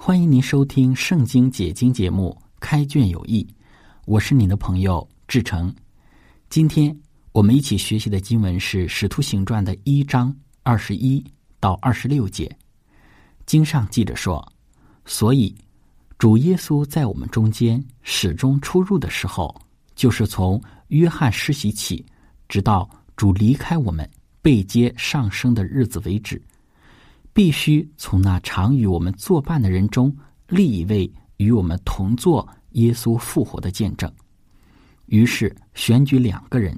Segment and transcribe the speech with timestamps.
[0.00, 3.42] 欢迎您收听《圣经解经》节目《开卷有益》，
[4.06, 5.74] 我是您的朋友志成。
[6.48, 6.96] 今天
[7.32, 11.22] 我们一起学习的经文是《使徒行传》的一章二十一
[11.58, 12.50] 到二十六节。
[13.44, 14.40] 经上记着说
[15.04, 15.52] ：“所以
[16.16, 19.54] 主耶稣在我们中间始终出入的时候，
[19.96, 22.06] 就是从约翰施洗起，
[22.48, 24.08] 直到主离开我们
[24.40, 26.40] 被接上升的日子为止。”
[27.38, 30.12] 必须从那常与我们作伴的人中
[30.48, 34.12] 立一位与我们同作耶稣复活的见证。
[35.06, 36.76] 于是选举两个人，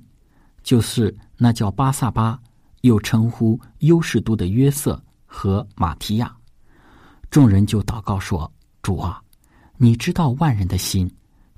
[0.62, 2.39] 就是那叫巴萨巴，
[2.83, 6.30] 又称呼优士都的约瑟和马提亚。
[7.30, 8.52] 众人就祷告说
[8.83, 9.19] ：“主啊，
[9.78, 11.11] 你知道万人的心，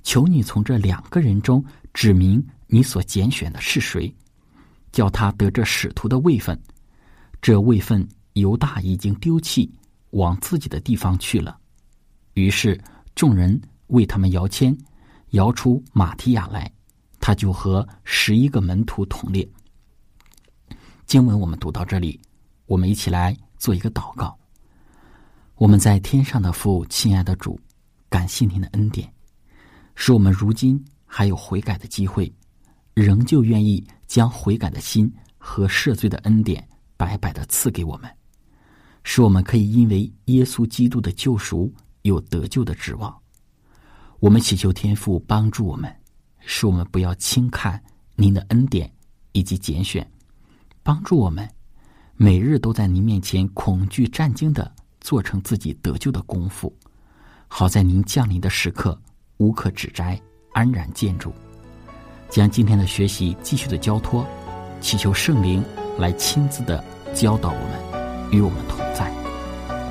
[0.05, 4.15] 求你从这两个人中指明你所拣选的是谁，
[4.93, 6.57] 叫他得这使徒的位分。
[7.41, 9.71] 这位分。”犹大已经丢弃，
[10.11, 11.59] 往自己的地方去了。
[12.35, 12.81] 于是
[13.15, 14.77] 众人为他们摇签，
[15.31, 16.73] 摇出马提亚来，
[17.21, 19.47] 他就和十一个门徒同列。
[21.05, 22.19] 经文我们读到这里，
[22.65, 24.39] 我们一起来做一个祷告。
[25.57, 27.61] 我们在天上的父，亲爱的主，
[28.09, 29.13] 感谢您的恩典，
[29.95, 32.33] 使我们如今还有悔改的机会，
[32.95, 36.67] 仍旧愿意将悔改的心和赦罪的恩典
[36.97, 38.11] 白白的赐给我们。
[39.05, 43.15] 使我们可以因为耶稣基督的救赎有得救的指望。
[44.21, 45.93] 我们祈求天父帮助我们，
[46.39, 47.83] 使我们不要轻看
[48.15, 48.91] 您的恩典
[49.33, 50.09] 以及拣选，
[50.83, 51.49] 帮助我们
[52.17, 56.73] 每日都在您面前恐惧战惊的做成自己得救的功夫，
[57.49, 58.97] 好在您降临的时刻
[59.39, 60.21] 无可指摘，
[60.53, 61.33] 安然建筑。
[62.31, 64.25] 将今天的学习继续的交托，
[64.81, 65.63] 祈求圣灵
[65.99, 66.83] 来亲自的
[67.13, 68.82] 教导我们，与我们同。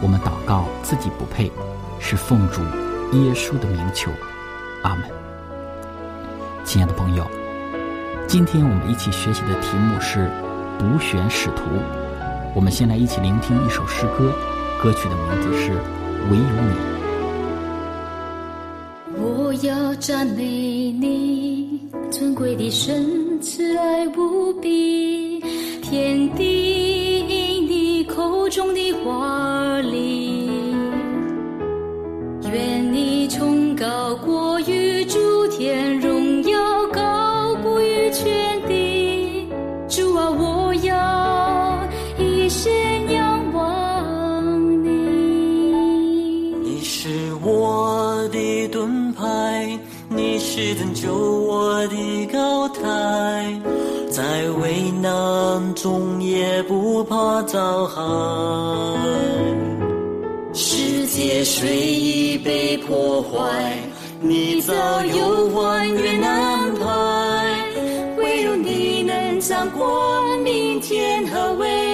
[0.01, 1.51] 我们祷告自己不配，
[1.99, 2.59] 是奉主
[3.15, 4.09] 耶稣的名求，
[4.81, 5.03] 阿门。
[6.65, 7.23] 亲爱的朋友，
[8.27, 10.27] 今天我们一起学习的题目是
[10.79, 11.63] “独选使徒”。
[12.55, 14.33] 我们先来一起聆听一首诗歌，
[14.81, 15.69] 歌曲的名字是
[16.31, 16.73] 《唯有你》。
[19.21, 21.79] 我要赞美你，
[22.09, 25.39] 尊贵的神，慈爱无比，
[25.81, 26.80] 天地
[28.21, 30.47] 手中的花儿里，
[32.53, 36.59] 愿你崇高过于诸天，荣耀
[36.93, 39.47] 高估于全地。
[39.89, 41.79] 主啊，我要
[42.23, 42.71] 一生
[43.11, 44.89] 仰望你，
[46.61, 47.09] 你是
[47.43, 49.79] 我的盾牌，
[50.09, 53.60] 你是拯救我的高台。
[54.11, 55.73] 在危难。
[55.73, 58.01] 中也不怕遭害，
[60.53, 63.77] 世界虽已被破坏，
[64.19, 64.73] 你早
[65.05, 67.65] 有万缘安排，
[68.17, 71.90] 唯有你能掌管明天和未来。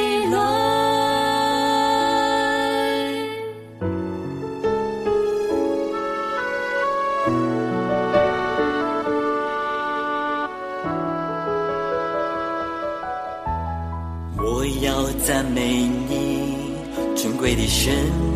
[15.27, 16.55] 赞美你，
[17.13, 17.93] 尊贵的神，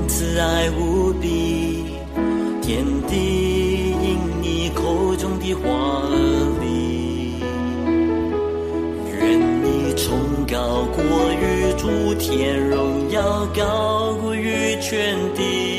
[0.10, 1.86] 慈爱无比，
[2.62, 5.62] 天地因你口中的话
[6.10, 7.40] 而立。
[9.22, 11.02] 愿你崇高过
[11.32, 15.71] 于诸天，荣耀高过于全地。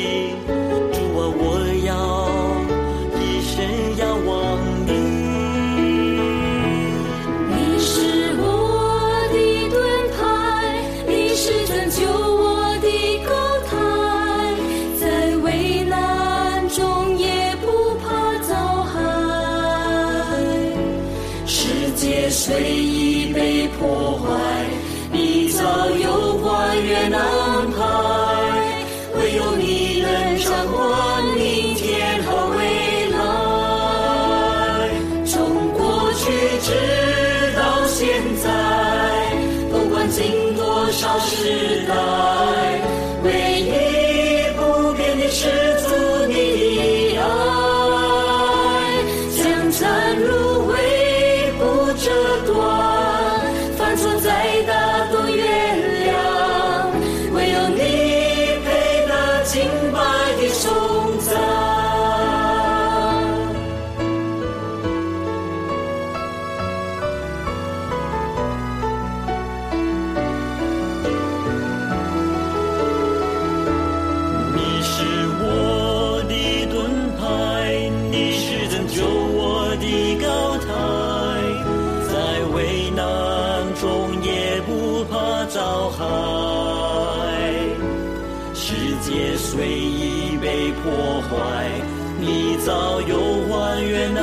[92.25, 94.15] 你早有还原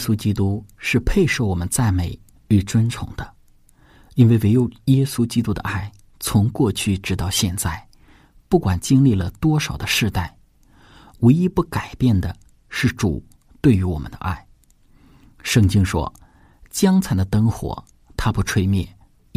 [0.00, 2.18] 耶稣基督是配受我们赞美
[2.48, 3.34] 与尊崇的，
[4.14, 7.86] 因为唯有耶稣基督的爱，从过去直到现在，
[8.48, 10.34] 不管经历了多少的世代，
[11.18, 12.34] 唯一不改变的
[12.70, 13.22] 是主
[13.60, 14.42] 对于我们的爱。
[15.42, 16.10] 圣经说
[16.72, 17.84] ：“将残的灯火，
[18.16, 18.86] 它不吹灭；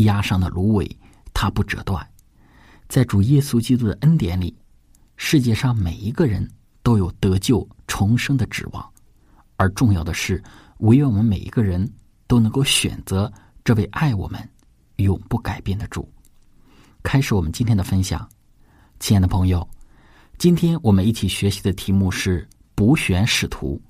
[0.05, 0.89] 压伤的芦苇，
[1.33, 2.07] 它不折断。”
[2.87, 4.57] 在主耶稣基督的恩典里，
[5.17, 6.49] 世界上每一个人
[6.81, 8.92] 都有得救重生的指望。
[9.55, 10.41] 而重要的是，
[10.79, 11.89] 唯愿我们每一个人
[12.27, 13.31] 都能够选择
[13.63, 14.49] 这位爱我们、
[14.97, 16.07] 永不改变的主。
[17.01, 18.27] 开始我们今天的分享，
[18.99, 19.67] 亲爱的朋友，
[20.37, 23.81] 今天我们一起学习的题目是补选使徒。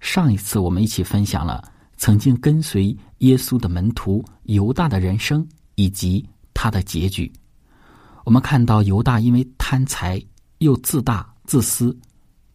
[0.00, 1.62] 上一次我们一起分享了
[1.96, 6.24] 曾经跟随耶稣的门徒犹大的人生以及
[6.54, 7.30] 他的结局。
[8.24, 10.22] 我们看到犹大因为贪财
[10.58, 11.96] 又自大自私，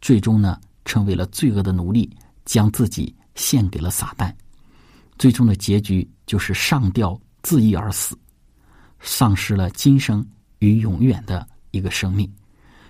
[0.02, 2.10] 最终呢成为了罪恶的奴隶。
[2.46, 4.34] 将自己献给了撒旦，
[5.18, 8.18] 最终的结局就是上吊自缢而死，
[9.00, 10.26] 丧失了今生
[10.60, 12.32] 与永远的一个生命，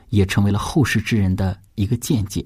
[0.10, 2.46] 也成为了后世之人的一个见解。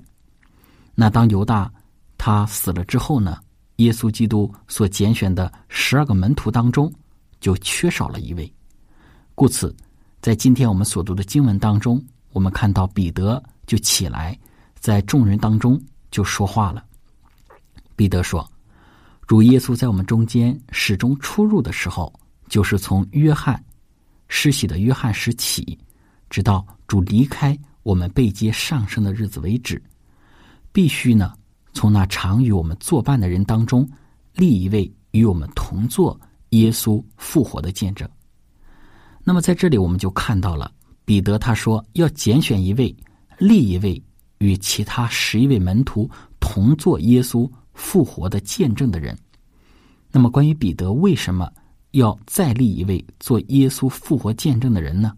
[0.95, 1.71] 那当犹大
[2.17, 3.39] 他死了之后呢？
[3.77, 6.91] 耶稣基督所拣选的十二个门徒当中，
[7.39, 8.51] 就缺少了一位。
[9.35, 9.71] 故此，
[10.19, 14.35] 在今天我们所读的经文当中，我们看到彼得就起来，
[14.79, 16.83] 在众人当中就说话了。
[17.97, 18.47] 彼得说
[19.25, 22.13] ：“主耶稣在我们中间始终出入的时候，
[22.47, 23.61] 就是从约翰
[24.27, 25.75] 施洗的约翰时起，
[26.29, 29.81] 直到主离开我们被接上升的日子为止，
[30.71, 31.33] 必须呢
[31.73, 33.89] 从那常与我们作伴的人当中
[34.35, 36.17] 立一位与我们同坐
[36.49, 38.07] 耶稣复活的见证。
[39.23, 40.71] 那么在这里我们就看到了
[41.03, 42.95] 彼得他说要拣选一位，
[43.39, 43.99] 立一位
[44.37, 46.07] 与其他十一位门徒
[46.39, 49.15] 同坐耶稣。”复活的见证的人，
[50.11, 51.49] 那么关于彼得为什么
[51.91, 55.13] 要再立一位做耶稣复活见证的人呢？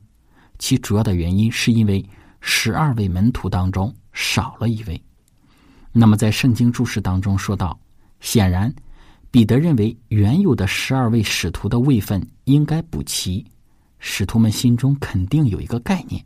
[0.60, 2.06] 其主要的原因是因为
[2.42, 5.02] 十二位门徒当中少了一位。
[5.94, 7.80] 那么在圣经注释当中说到，
[8.20, 8.72] 显然
[9.32, 13.44] 彼得认为原有的十二位使徒的位分应该补齐。
[14.00, 16.24] 使徒们心中肯定有一个概念，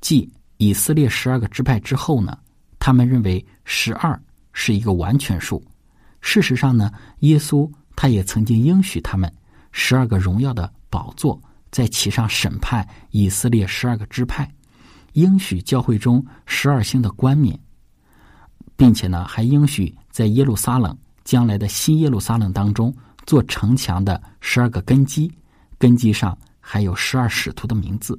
[0.00, 2.36] 继以色列十二个支派之后呢，
[2.80, 4.20] 他们认为十二
[4.52, 5.62] 是一个完全数。
[6.20, 6.90] 事实上呢，
[7.20, 9.32] 耶稣他也曾经应许他们
[9.72, 11.40] 十二个荣耀的宝座
[11.70, 14.50] 在其上审判以色列十二个支派，
[15.12, 17.58] 应许教会中十二星的冠冕，
[18.76, 20.96] 并且呢，还应许在耶路撒冷。
[21.22, 22.92] 将来的新耶路撒冷当中，
[23.24, 25.30] 做城墙的十二个根基，
[25.78, 28.18] 根基上还有十二使徒的名字。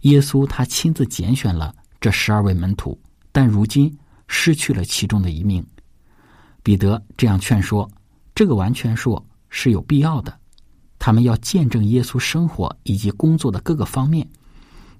[0.00, 3.00] 耶稣他亲自拣选了这十二位门徒，
[3.32, 3.96] 但如今
[4.32, 5.66] 失去了其中的一名。
[6.62, 7.90] 彼得这样劝说：
[8.32, 10.38] 这个完全说是有必要的。
[11.00, 14.24] 他们要见证耶稣生活以及工作的各个方面。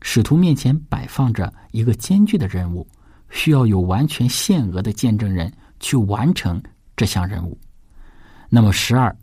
[0.02, 2.84] 使徒面前摆放着一个艰巨的任务，
[3.30, 6.60] 需要有完全限额的见证人去完成。
[6.96, 7.56] 这项任务，
[8.50, 9.16] 那么十二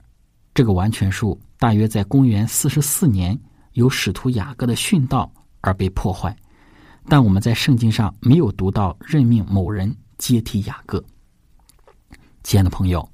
[0.56, 3.38] 这个完全数大约在公元四十四年
[3.74, 6.36] 由使徒雅各的殉道而被破坏，
[7.10, 11.04] 但我们在圣经上没有读到任命某人接替雅各。
[12.44, 13.08] 亲爱的朋友，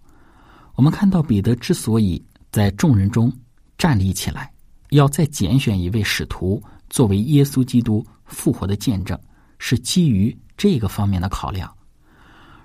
[0.76, 3.32] 我们看到彼得之所以在众人中
[3.78, 4.52] 站立起来，
[4.90, 9.20] 要再拣选一位使徒作为耶稣基督复活的见证，
[9.60, 11.72] 是基于这个方面的考量，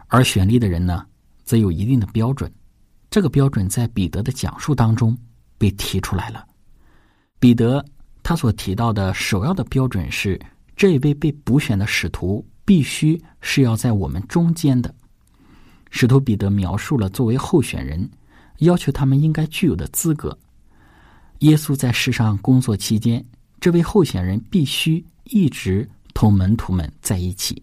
[0.07, 1.05] 而选立的人呢？
[1.45, 2.53] 则有一定的标准，
[3.09, 5.17] 这个标准在彼得的讲述当中
[5.57, 6.47] 被提出来了。
[7.39, 7.83] 彼得
[8.23, 10.39] 他所提到的首要的标准是，
[10.79, 14.95] 这一位被补选的使徒必须是要在我们中间的。
[15.91, 18.09] 使徒彼得描述了作为候选人
[18.59, 20.39] 要求他们应该具有的资格。
[21.41, 23.25] 耶稣在世上工作期间，
[23.61, 27.61] 这位候选人必须一直同门徒们在一起，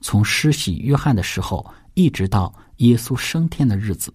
[0.00, 2.52] 从施洗约翰的时候一直到。
[2.78, 4.12] 耶稣升天的日子，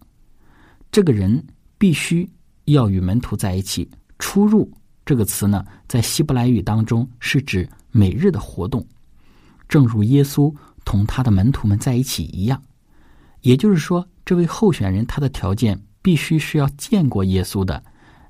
[0.91, 1.43] 这个人
[1.79, 2.29] 必须
[2.65, 3.89] 要与门徒在一起。
[4.19, 4.71] 出入
[5.03, 8.86] 这个词呢，在希伯来语当中是指每日的活动，
[9.67, 12.62] 正如耶稣同他的门徒们在一起一样。
[13.41, 17.83] 也就是说，这位候选人他的条件必须是要见过耶稣的，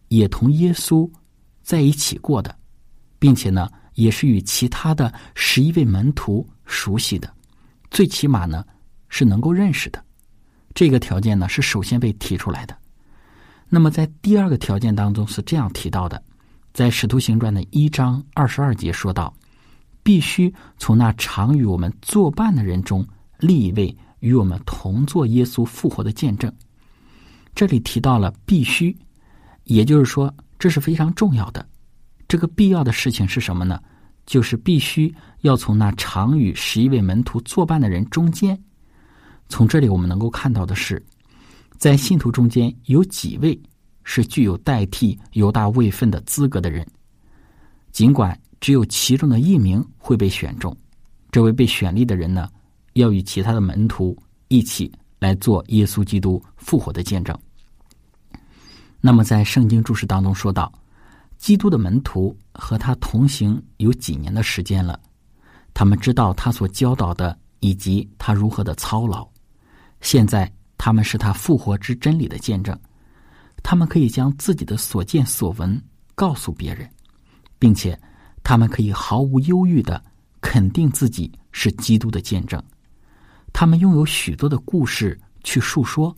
[0.07, 1.09] 也同耶稣
[1.61, 2.55] 在一起过的，
[3.19, 7.31] 并且呢，也是与其他的十一位门徒熟悉的，
[7.89, 8.65] 最起码呢
[9.09, 10.03] 是能够认识的。
[10.73, 12.77] 这个条件呢是首先被提出来的。
[13.67, 16.21] 那么在第二个条件当中是这样提到的，
[16.73, 19.33] 在《使徒行传》的一章二十二节说到，
[20.03, 23.05] 必须从那常与我们作伴的人中
[23.39, 26.51] 立一位与我们同做耶稣复活的见证。
[27.53, 28.95] 这里提到了必须，
[29.65, 31.67] 也就是说这是非常重要的。
[32.27, 33.81] 这个必要的事情是什么呢？
[34.25, 38.57] 就是必须要从那常与十一位门徒作伴的人中间。
[39.49, 41.03] 从这里我们能够看到的是，
[41.77, 43.59] 在信徒中间有几位
[44.03, 46.87] 是具有代替犹大位分的资格的人。
[47.91, 50.75] 尽管只有其中的一名会被选中，
[51.31, 52.47] 这位被选立的人呢，
[52.93, 54.15] 要与其他的门徒
[54.47, 54.89] 一起
[55.19, 57.37] 来做耶稣基督复活的见证。
[59.01, 60.71] 那么，在圣经注释当中说到，
[61.39, 64.99] 基督的门徒和他同行有几年的时间了，
[65.73, 69.27] 他们知道他所教导的以及他如何的操劳。
[70.01, 72.79] 现在他们是他复活之真理的见证，
[73.63, 75.81] 他们可以将自己的所见所闻
[76.13, 76.87] 告诉别人，
[77.57, 77.99] 并且
[78.43, 80.03] 他们可以毫无忧郁的
[80.41, 82.61] 肯定自己是基督的见证。
[83.53, 86.15] 他们拥有许多的故事去述说，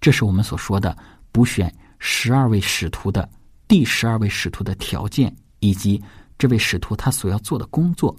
[0.00, 0.96] 这是我们所说的
[1.32, 3.28] 补选十二位使徒的
[3.66, 6.02] 第十二位使徒的条件，以及
[6.38, 8.14] 这位使徒他所要做的工作，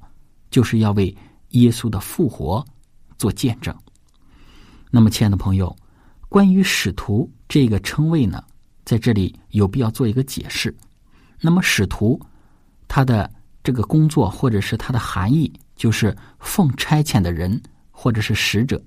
[0.49, 1.15] 就是要为
[1.49, 2.65] 耶稣的复活
[3.17, 3.75] 做见证。
[4.89, 5.75] 那么，亲爱的朋友，
[6.27, 8.43] 关于使徒这个称谓呢，
[8.83, 10.75] 在这里有必要做一个解释。
[11.39, 12.19] 那么，使徒
[12.87, 13.29] 他的
[13.65, 18.79] 这个工作或者是它的含义，就是奉差遣的人或者是使者，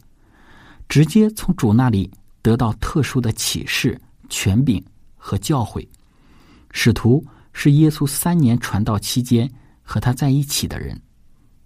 [0.88, 2.08] 直接从主那里
[2.40, 4.82] 得到特殊的启示、权柄
[5.16, 5.84] 和教诲。
[6.70, 9.50] 使徒是耶稣三年传道期间
[9.82, 10.96] 和他在一起的人，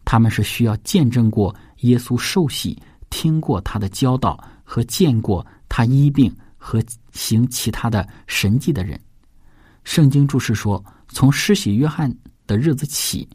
[0.06, 2.76] 他们是需要见证过耶稣受洗。
[3.10, 8.98] 听过他的教导和见过他医病和行其他的神迹的人，
[9.84, 12.10] 圣经注释说，从施洗约翰
[12.46, 13.28] 的日子起，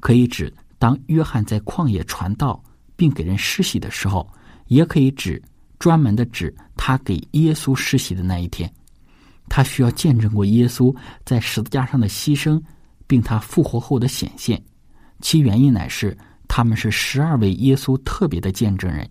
[0.00, 2.62] 可以指当约翰在旷野传道
[2.96, 4.28] 并给人施洗的时候，
[4.66, 5.42] 也可以指
[5.78, 8.72] 专门的指他给耶稣施洗的那一天。
[9.48, 12.62] 他需要见证过耶稣在十字架上的牺牲，
[13.06, 14.62] 并他复活后的显现，
[15.20, 16.16] 其原因乃是。
[16.50, 19.08] 他们是十二位耶稣特别的见证人，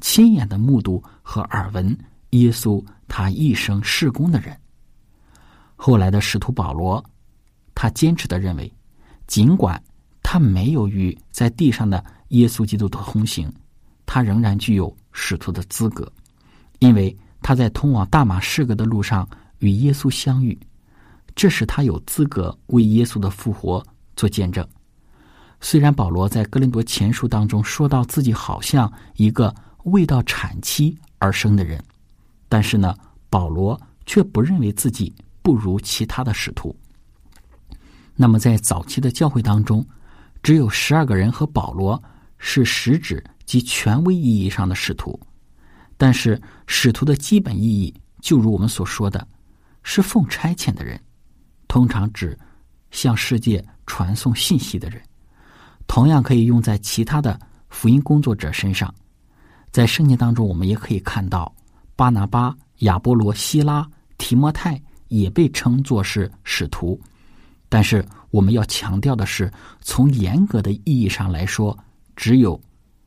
[0.00, 1.96] 亲眼的目睹和耳闻
[2.30, 4.58] 耶稣他一生事工的人。
[5.76, 7.04] 后来的使徒保罗，
[7.74, 8.72] 他坚持的认为，
[9.28, 9.80] 尽管
[10.22, 13.48] 他没有与在地上的耶稣基督的同行，
[14.04, 16.10] 他仍然具有使徒的资格，
[16.80, 20.58] 因为他在通往大马士革的路上与耶稣相遇，
[21.36, 23.84] 这使他有资格为耶稣的复活
[24.16, 24.66] 做见证。
[25.60, 29.54] 虽然保罗在哥林多前书当中说到自己好像一个
[29.84, 31.82] 未到产期而生的人，
[32.48, 32.94] 但是呢，
[33.28, 36.74] 保罗却不认为自己不如其他的使徒。
[38.20, 39.86] 那么在早期的教会当中，
[40.42, 42.02] 只有十二个人和保罗
[42.36, 45.18] 是实质及权威意义上的使徒，
[45.96, 49.24] 但是使徒的基本意义，就如我们所说的，
[49.84, 51.00] 是奉差遣的人，
[51.68, 52.36] 通常指
[52.90, 55.00] 向世界传送信息的人。
[55.86, 58.92] 同样可以用在其他的福音工作者身上，
[59.70, 61.54] 在圣经当中，我们也可以看到
[61.94, 67.00] 巴拿巴、亚波罗、希拉、提摩太也被称作是使徒。
[67.68, 71.76] 但是我们要强调的是，从严格的意义上来说，
[72.16, 72.60] 只有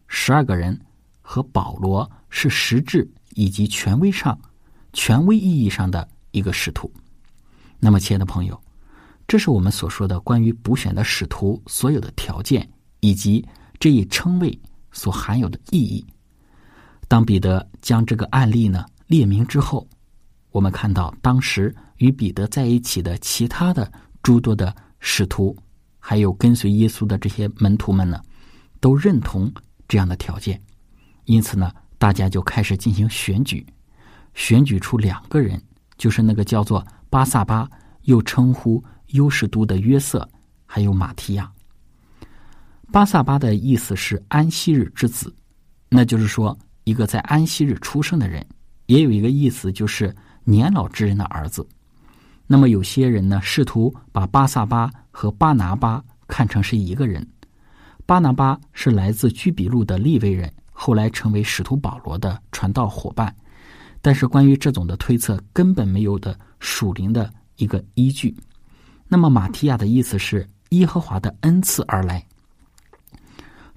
[0.08, 0.80] 十二个人
[1.22, 4.40] 和保罗是实质以及权威上、
[4.94, 6.92] 权威意义上的一个使徒。
[7.80, 8.62] 那么，亲爱的朋友。
[9.28, 13.48] 这是我们所说的关于补选的使徒所有的条件，以及
[13.80, 14.60] 这一称谓
[14.92, 16.06] 所含有的意义。
[17.08, 19.88] 当彼得将这个案例呢列明之后，
[20.52, 23.90] 我们看到当时与彼得在一起的其他的
[24.24, 25.56] 诸多的使徒，
[26.00, 28.22] 还有跟随耶稣的这些门徒们呢，
[28.80, 29.52] 都认同
[29.88, 30.62] 这样的条件。
[31.26, 33.66] 因此呢，大家就开始进行选举，
[34.34, 35.62] 选举出两个人，
[35.98, 37.70] 就是那个叫做巴萨巴，
[38.04, 38.84] 又称呼。
[39.12, 40.26] 优士都的约瑟，
[40.66, 41.52] 还有马提亚。
[42.94, 45.36] 巴萨巴的意思是安息日之子，
[45.90, 48.46] 那就是说一个在安息日出生的人。
[48.86, 51.68] 也有一个意思就是年老之人的儿子。
[52.52, 57.26] 那么有些人呢试图把巴萨巴和巴拿巴看成是一个人。
[58.06, 63.34] 巴拿巴是来自居比路的利未人，后来成为使徒保罗的传道伙伴。
[64.02, 68.36] 但是关于这种的推测根本没有的属灵的一个依据。
[69.08, 72.22] 那么马提亚的意思是耶和华的恩赐而来。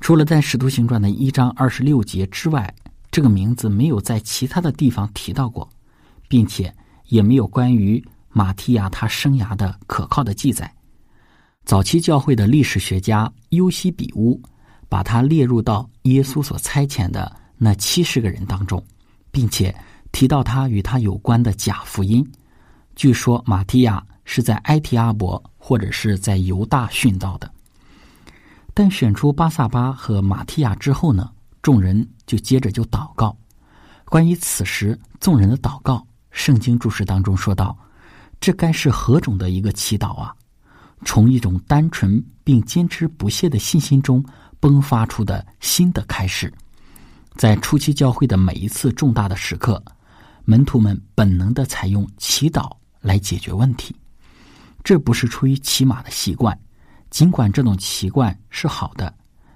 [0.00, 2.74] 除了在《使徒行传》的一章二十六节之外，
[3.12, 5.68] 这个名字没有在其他的地方提到过，
[6.26, 6.74] 并且
[7.06, 10.70] 也没有关于马提亚他生涯的可靠的记载。
[11.64, 14.38] 早期教会的历史学家尤西比乌
[14.90, 18.84] 把他列入到耶稣所差遣的那七十个人当中，
[19.30, 19.74] 并且
[20.12, 22.22] 提到他与他有关的假福音。
[22.94, 24.04] 据说马提亚。
[24.26, 27.52] 是在埃提阿伯或者是在犹大殉道的，
[28.72, 33.36] 但选出巴萨巴和马提亚之后呢，众人就接着就祷告。
[34.06, 37.76] 关于此时众人的祷告，圣经注释当中说道
[38.44, 40.30] ：“这该是何种的一个祈祷啊！
[41.02, 44.22] 从一种单纯并坚持不懈的信心中
[44.60, 46.52] 迸发出的新的开始。
[47.36, 49.82] 在初期教会的每一次重大的时刻，
[50.44, 53.96] 门徒们本能的采用祈祷来解决问题。”
[54.84, 56.54] 这不是出于骑马的习惯，
[57.08, 59.10] 尽管这种习惯是好的，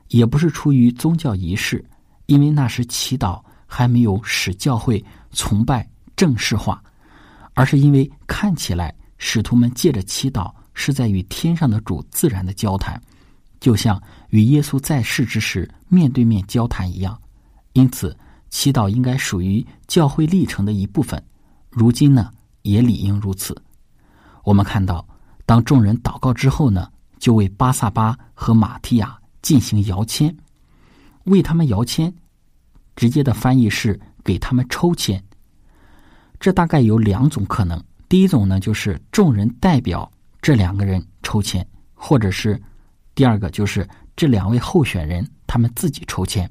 [0.08, 1.84] 也不是出于宗教仪式，
[2.24, 6.82] 因为那时祈祷还没有使教会崇拜正式化，
[7.58, 13.02] 而是因为看起来使徒们借着祈祷是在与天上的主自然的交谈，
[13.58, 17.20] 就像与耶稣在世之时面对面交谈一样。
[17.72, 18.16] 因此，
[18.48, 21.20] 祈祷应该属于教会历程的一部分。
[21.68, 22.30] 如今呢，
[22.62, 23.60] 也理应如此。
[24.44, 25.04] 我们看到。
[25.44, 30.36] 当众人祷告之后呢，就为巴萨巴和马提亚进行摇签，
[31.24, 32.14] 为他们摇签，
[32.94, 35.24] 直接的翻译是给他们抽签。
[36.40, 41.62] 这大概有两种可能：第一种呢，就是众人代表这两个人抽签；
[41.94, 42.60] 或者是
[43.14, 46.50] 第二个，就是这两位候选人他们自己抽签。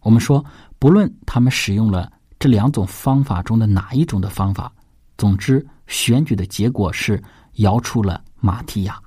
[0.00, 0.44] 我们说，
[0.78, 4.72] 不论他们使用了这两种方法中的哪一种的方法，
[5.16, 7.22] 总之选举的结果是。
[7.58, 9.00] 摇出了马提亚。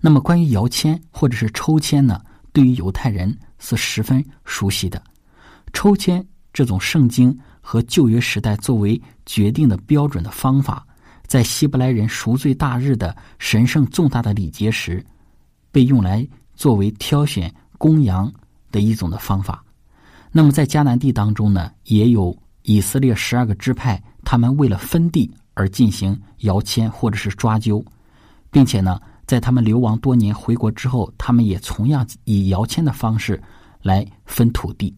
[0.00, 2.18] 那么，关于摇签或者是抽签呢？
[2.54, 5.02] 对于犹太人是十分熟悉的。
[5.74, 10.86] 抽签这种圣经和旧约时代作为决定的标准的方法，
[11.26, 15.02] 在希伯来人赎罪大日的神圣重大的礼节时，
[15.70, 18.30] 被用来作为挑选公羊
[18.70, 19.64] 的一种的方法。
[20.30, 25.30] 那么，在迦南地当中呢，也有以色列十二个支派，他们为了分地。
[25.54, 27.84] 而进行摇签或者是抓阄，
[28.50, 33.38] 并且呢，在他们流亡多年回国之后，他们也同样以摇签的方式
[33.82, 34.96] 来分土地。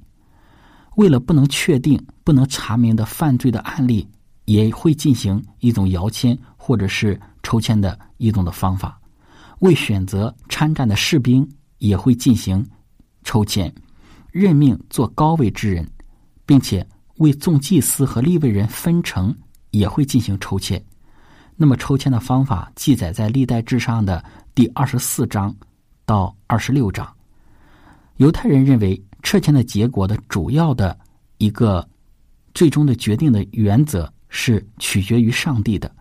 [0.97, 4.09] 为了不能确定、不能查明的犯罪的案例，
[4.45, 9.01] 也会进行一种摇签或者是抽签的一种的方法。
[9.61, 12.65] 为选择参战的士兵，也会进行
[13.23, 13.73] 抽签，
[14.31, 15.89] 任命做高位之人，
[16.45, 19.35] 并且为众祭司和立位人分成，
[19.71, 20.83] 也会进行抽签。
[21.57, 24.23] 那么抽签的方法记载在历代志上的
[24.55, 25.55] 第二十四章
[26.05, 27.09] 到二十六章。
[28.17, 30.97] 犹太人认为撤签的结果的主要的
[31.39, 31.85] 一个
[32.55, 35.93] 最终的决定的原则是取决于上帝的，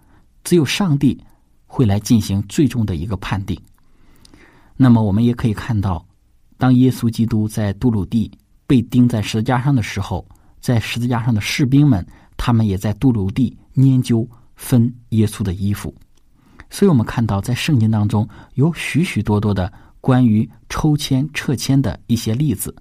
[0.43, 1.19] 只有上帝
[1.65, 3.59] 会来进行最终的一个判定。
[4.77, 6.05] 那么我们也可以看到，
[6.59, 8.29] 当耶稣基督在杜鲁地
[8.67, 10.23] 被钉在十字架上的时候，
[10.59, 12.05] 在十字架上的士兵们，
[12.37, 14.29] 他们也在杜鲁地研究。
[14.55, 15.93] 分耶稣的衣服，
[16.69, 22.73] 所以我们看到在圣经当中有许许多多的关于抽签撤签的一些例子。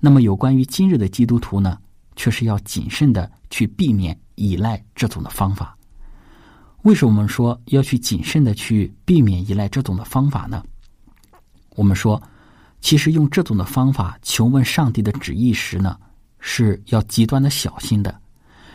[0.00, 1.78] 那么有关于今日的基督徒呢，
[2.16, 5.76] 却是要谨慎的去避免依赖这种的方法。
[6.82, 10.64] 为什么我们说要去谨慎的去避免依赖这种的方法呢？
[11.76, 12.20] 我们说，
[12.80, 15.96] 其实用这种的方法求问上帝的旨意时呢，
[16.38, 18.20] 是要极端的小心的，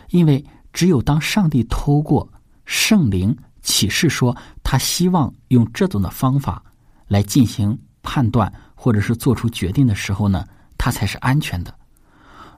[0.10, 0.46] 因为。
[0.76, 2.30] 只有当上帝透过
[2.66, 6.62] 圣灵启示说他希望用这种的方法
[7.08, 10.46] 来进行判断或者是做出决定的时候呢，
[10.78, 11.74] 它才是安全的。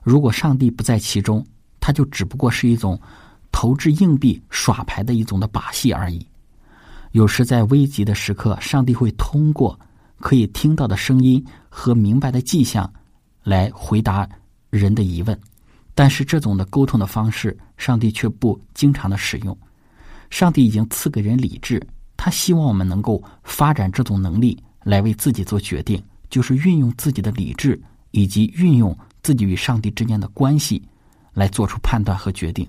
[0.02, 1.44] 如果上帝不在其中，
[1.80, 3.00] 它就只不过是一种
[3.52, 6.26] 投掷硬币耍牌的一种的把戏而已。
[7.12, 9.78] 有时在危急的时刻，上帝会通过
[10.20, 12.90] 可以听到的声音和明白的迹象
[13.42, 14.28] 来回答
[14.70, 15.38] 人的疑问。
[15.94, 19.56] 但是这种的沟通的方式，上帝却不经常的使用。
[20.30, 21.84] 上帝已经赐给人理智，
[22.16, 30.82] 他希望我们能够发展这种能力来为自己做决定，就是运用自己的理智以及运用自己与上帝之间的关系
[31.32, 32.68] 来做出判断和决定。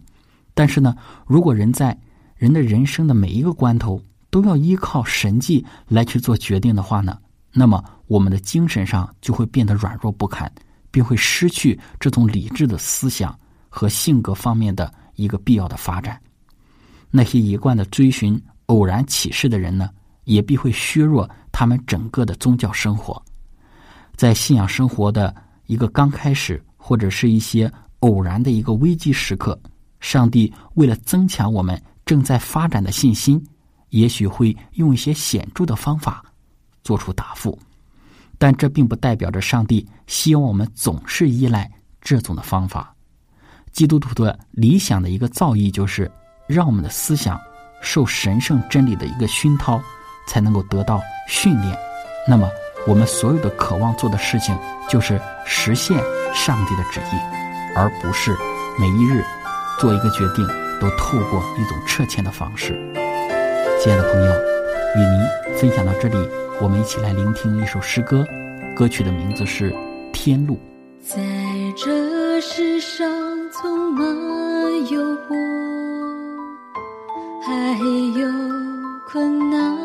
[0.54, 1.98] 但是呢，如果人在
[2.36, 7.18] 人的人生的每一个关头都要依靠神迹来去做决定的话呢，
[7.54, 10.52] 那么我们的精神上就会变得软弱不堪。
[10.92, 13.38] 并会失去这种理智的思想
[13.70, 16.20] 和性格方面的一个必要的发展。
[17.12, 19.92] 那些一贯的追寻偶然启示的人呢，
[20.24, 23.24] 也必会削弱他们整个的宗教生活。
[24.20, 25.34] 在信仰生活的
[25.68, 29.58] 一个刚开始，或者是一些偶然的一个危机时刻，
[30.02, 33.42] 上帝为了增强我们正在发展的信心，
[33.92, 36.22] 也许会用一些显著的方法
[36.84, 37.58] 做出答复。
[38.38, 42.94] 但这并不代表着上帝希望我们总是依赖这种的方法。
[43.72, 46.12] 基督徒的理想的一个造诣，就是
[46.46, 47.40] 让我们的思想
[47.82, 49.82] 受神圣真理的一个熏陶，
[50.28, 51.74] 才能够得到训练。
[52.28, 52.50] 那么，
[52.90, 54.58] 我们所有的渴望做的事情，
[54.90, 55.96] 就是实现
[56.34, 57.20] 上帝的旨意，
[57.76, 58.36] 而不是
[58.80, 59.24] 每一日
[59.78, 60.44] 做一个决定
[60.82, 62.74] 都透过一种撤迁的方式。
[63.80, 64.34] 亲爱的朋友，
[64.96, 66.18] 与您分享到这里。
[66.60, 68.26] 我们一起来聆听一首诗歌，
[68.76, 69.72] 歌曲的名字是
[70.12, 70.56] 《天路》。
[71.00, 71.22] 在
[71.78, 73.08] 这世上，
[73.52, 74.04] 充满
[74.92, 75.36] 诱惑，
[77.46, 77.54] 还
[78.20, 78.28] 有
[79.08, 79.78] 困难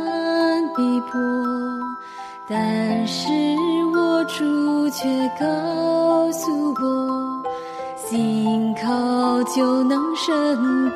[5.04, 6.82] 却告诉我，
[7.94, 10.32] 信靠就能胜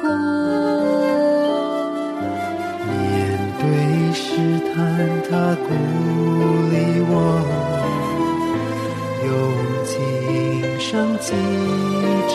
[0.01, 0.09] 过。
[2.89, 2.89] 面
[3.61, 3.63] 对
[4.15, 4.25] 试
[4.73, 4.75] 探
[5.29, 5.69] 他鼓
[6.71, 6.75] 励
[7.07, 7.13] 我，
[9.27, 9.29] 用
[9.85, 9.93] 情
[10.81, 10.89] 声
[11.21, 11.27] 记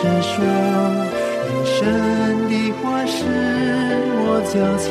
[0.22, 0.32] 说，
[1.42, 1.74] 人生
[2.48, 2.52] 的
[2.84, 3.18] 话是
[4.22, 4.86] 我脚前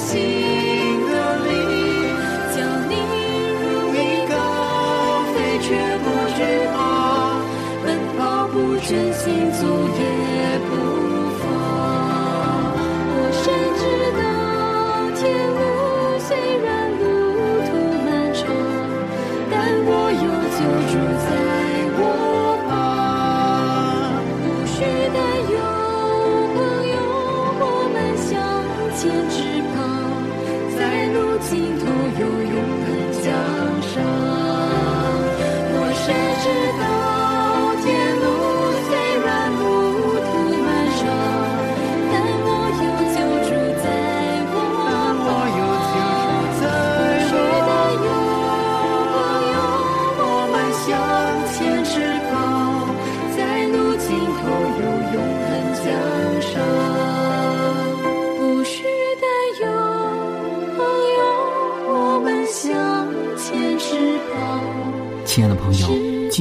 [0.00, 0.18] 心
[1.10, 1.12] 的
[1.44, 1.48] 力
[2.54, 2.58] 教
[2.88, 2.92] 你
[3.60, 3.96] 如意
[4.28, 4.32] 高
[5.32, 5.68] 飞却
[6.04, 6.38] 不惧
[6.72, 6.76] 怕
[7.84, 7.86] 奔
[8.16, 10.09] 跑不真心足矣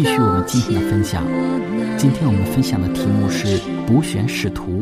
[0.02, 1.26] 继续我们今天的分享。
[1.98, 4.82] 今天我们分享的题目是补选使徒。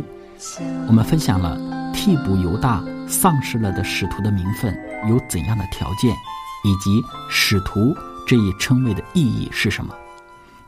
[0.87, 1.57] 我们分享了
[1.91, 6.15] 替补犹大丧失了的使徒的名分有怎样的条件，
[6.63, 9.91] 以及使徒这一称谓的意义是什么。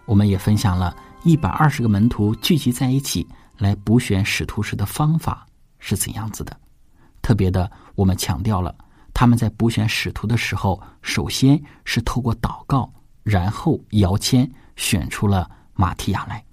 [0.07, 5.45] 我们也分享了一百二十个门徒聚集在一起来补选使徒时的方法
[5.77, 6.57] 是怎样子的。
[7.21, 8.73] 特别的，我们强调了
[9.13, 12.91] 他们在补选使徒的时候，首先是透过祷告，
[13.29, 16.43] 然后摇签选出了马提亚来。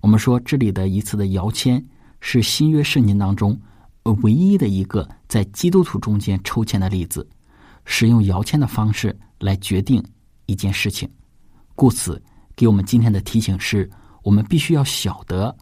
[0.00, 1.84] 我们说这里的一次的摇签
[2.20, 3.58] 是新约圣经当中
[4.22, 7.28] 唯一的一个在基督徒中间抽签的例子，
[7.84, 10.00] 使用摇签的方式来决定
[10.46, 11.10] 一件事情。
[11.74, 12.22] 故此，
[12.54, 13.90] 给我们今天的提醒是：
[14.22, 15.54] 我们必须要晓得，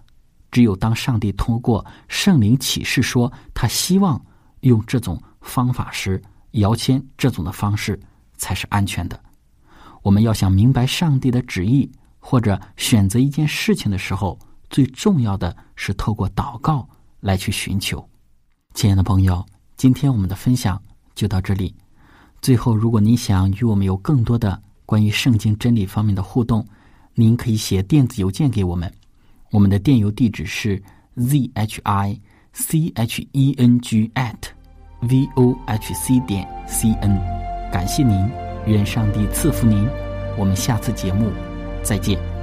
[0.50, 4.22] 只有当上帝通过圣灵启示说他希望
[4.60, 7.98] 用这种方法时，摇签这种的方式
[8.36, 9.18] 才是安全的。
[10.04, 11.90] 我们要想明白上帝的旨意，
[12.20, 14.38] 或者选择一件事情的时候，
[14.68, 16.86] 最重要的是透过祷告
[17.20, 18.06] 来去寻求。
[18.74, 19.42] 亲爱的朋友，
[19.78, 20.80] 今天我们的分享
[21.14, 21.74] 就到这里。
[22.42, 26.62] 最后，如果您想与我们有更多的关于圣经真理方面的互动，
[27.14, 28.92] 您可以写电子邮件给我们，
[29.52, 30.76] 我们的电邮地址是
[31.16, 32.20] z h i
[32.52, 34.36] c h e n g at
[35.00, 37.18] v o h c 点 c n。
[37.72, 39.88] 感谢您，愿上帝赐福您。
[40.36, 41.30] 我们下次节目
[41.82, 42.33] 再见。